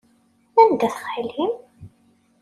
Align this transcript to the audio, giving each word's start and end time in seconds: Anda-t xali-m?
Anda-t 0.61 0.95
xali-m? 1.03 1.51